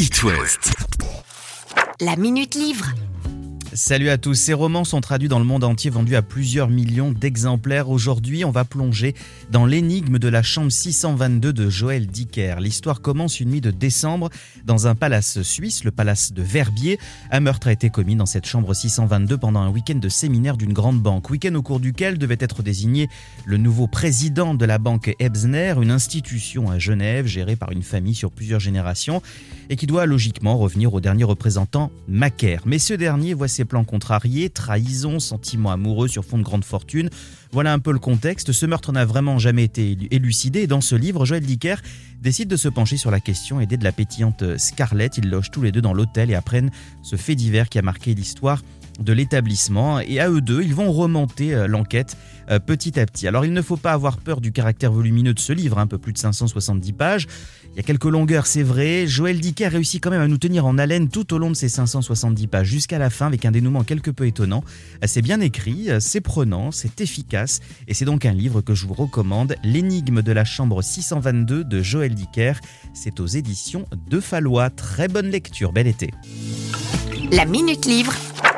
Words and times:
It 0.00 0.22
West. 0.22 0.72
La 2.00 2.14
Minute 2.14 2.54
Livre. 2.54 2.86
Salut 3.78 4.08
à 4.08 4.18
tous, 4.18 4.34
ces 4.34 4.54
romans 4.54 4.82
sont 4.82 5.00
traduits 5.00 5.28
dans 5.28 5.38
le 5.38 5.44
monde 5.44 5.62
entier, 5.62 5.88
vendus 5.88 6.16
à 6.16 6.22
plusieurs 6.22 6.68
millions 6.68 7.12
d'exemplaires. 7.12 7.90
Aujourd'hui, 7.90 8.44
on 8.44 8.50
va 8.50 8.64
plonger 8.64 9.14
dans 9.52 9.66
l'énigme 9.66 10.18
de 10.18 10.26
la 10.26 10.42
chambre 10.42 10.72
622 10.72 11.52
de 11.52 11.70
Joël 11.70 12.08
Dicker. 12.08 12.56
L'histoire 12.58 13.00
commence 13.00 13.38
une 13.38 13.50
nuit 13.50 13.60
de 13.60 13.70
décembre 13.70 14.30
dans 14.64 14.88
un 14.88 14.96
palace 14.96 15.42
suisse, 15.42 15.84
le 15.84 15.92
palace 15.92 16.32
de 16.32 16.42
Verbier. 16.42 16.98
Un 17.30 17.38
meurtre 17.38 17.68
a 17.68 17.72
été 17.72 17.88
commis 17.88 18.16
dans 18.16 18.26
cette 18.26 18.46
chambre 18.46 18.74
622 18.74 19.38
pendant 19.38 19.60
un 19.60 19.70
week-end 19.70 19.94
de 19.94 20.08
séminaire 20.08 20.56
d'une 20.56 20.72
grande 20.72 21.00
banque. 21.00 21.30
Week-end 21.30 21.54
au 21.54 21.62
cours 21.62 21.78
duquel 21.78 22.18
devait 22.18 22.36
être 22.40 22.64
désigné 22.64 23.08
le 23.46 23.58
nouveau 23.58 23.86
président 23.86 24.54
de 24.54 24.64
la 24.64 24.78
banque 24.78 25.14
Ebsner, 25.20 25.74
une 25.80 25.92
institution 25.92 26.68
à 26.68 26.80
Genève 26.80 27.26
gérée 27.26 27.54
par 27.54 27.70
une 27.70 27.84
famille 27.84 28.16
sur 28.16 28.32
plusieurs 28.32 28.58
générations 28.58 29.22
et 29.70 29.76
qui 29.76 29.86
doit 29.86 30.04
logiquement 30.04 30.58
revenir 30.58 30.92
au 30.94 31.00
dernier 31.00 31.22
représentant, 31.22 31.92
Macaire. 32.08 32.62
Mais 32.66 32.80
ce 32.80 32.94
dernier 32.94 33.34
voit 33.34 33.46
ses 33.46 33.67
plans 33.68 33.84
contrariés, 33.84 34.50
trahison, 34.50 35.20
sentiments 35.20 35.70
amoureux 35.70 36.08
sur 36.08 36.24
fond 36.24 36.38
de 36.38 36.42
grande 36.42 36.64
fortune. 36.64 37.10
Voilà 37.52 37.72
un 37.72 37.78
peu 37.78 37.92
le 37.92 37.98
contexte. 37.98 38.52
Ce 38.52 38.66
meurtre 38.66 38.92
n'a 38.92 39.04
vraiment 39.04 39.38
jamais 39.38 39.64
été 39.64 39.96
élucidé. 40.10 40.66
Dans 40.66 40.80
ce 40.80 40.94
livre, 40.94 41.24
Joël 41.24 41.44
Dicker 41.44 41.76
décide 42.20 42.48
de 42.48 42.56
se 42.56 42.68
pencher 42.68 42.96
sur 42.96 43.10
la 43.10 43.20
question, 43.20 43.60
aidé 43.60 43.76
de 43.76 43.84
la 43.84 43.92
pétillante 43.92 44.58
Scarlett. 44.58 45.18
Ils 45.18 45.30
logent 45.30 45.50
tous 45.50 45.62
les 45.62 45.72
deux 45.72 45.80
dans 45.80 45.94
l'hôtel 45.94 46.30
et 46.30 46.34
apprennent 46.34 46.70
ce 47.02 47.16
fait 47.16 47.34
divers 47.34 47.68
qui 47.68 47.78
a 47.78 47.82
marqué 47.82 48.14
l'histoire 48.14 48.62
de 48.98 49.12
l'établissement 49.12 50.00
et 50.00 50.20
à 50.20 50.30
eux 50.30 50.40
deux, 50.40 50.62
ils 50.62 50.74
vont 50.74 50.92
remonter 50.92 51.54
euh, 51.54 51.66
l'enquête 51.66 52.16
euh, 52.50 52.58
petit 52.58 52.98
à 52.98 53.06
petit. 53.06 53.28
Alors 53.28 53.44
il 53.44 53.52
ne 53.52 53.62
faut 53.62 53.76
pas 53.76 53.92
avoir 53.92 54.16
peur 54.18 54.40
du 54.40 54.52
caractère 54.52 54.92
volumineux 54.92 55.34
de 55.34 55.38
ce 55.38 55.52
livre, 55.52 55.78
un 55.78 55.86
peu 55.86 55.98
plus 55.98 56.12
de 56.12 56.18
570 56.18 56.92
pages. 56.92 57.26
Il 57.72 57.76
y 57.76 57.80
a 57.80 57.82
quelques 57.82 58.04
longueurs, 58.04 58.46
c'est 58.46 58.62
vrai. 58.62 59.06
Joël 59.06 59.38
Dicker 59.38 59.68
réussit 59.68 60.02
quand 60.02 60.10
même 60.10 60.22
à 60.22 60.28
nous 60.28 60.38
tenir 60.38 60.66
en 60.66 60.78
haleine 60.78 61.08
tout 61.08 61.32
au 61.32 61.38
long 61.38 61.50
de 61.50 61.54
ces 61.54 61.68
570 61.68 62.46
pages 62.48 62.66
jusqu'à 62.66 62.98
la 62.98 63.10
fin 63.10 63.26
avec 63.26 63.44
un 63.44 63.50
dénouement 63.50 63.84
quelque 63.84 64.10
peu 64.10 64.26
étonnant. 64.26 64.64
Euh, 65.02 65.06
c'est 65.06 65.22
bien 65.22 65.40
écrit, 65.40 65.88
c'est 66.00 66.20
prenant, 66.20 66.70
c'est 66.70 67.00
efficace 67.00 67.60
et 67.86 67.94
c'est 67.94 68.04
donc 68.04 68.24
un 68.24 68.32
livre 68.32 68.60
que 68.60 68.74
je 68.74 68.86
vous 68.86 68.94
recommande, 68.94 69.54
L'énigme 69.62 70.22
de 70.22 70.32
la 70.32 70.44
chambre 70.44 70.82
622 70.82 71.64
de 71.64 71.82
Joël 71.82 72.14
Dicker. 72.14 72.54
C'est 72.94 73.20
aux 73.20 73.26
éditions 73.26 73.84
de 74.10 74.20
Fallois. 74.20 74.70
Très 74.70 75.08
bonne 75.08 75.28
lecture, 75.28 75.72
bel 75.72 75.86
été. 75.86 76.10
La 77.30 77.44
Minute 77.44 77.84
Livre 77.86 78.14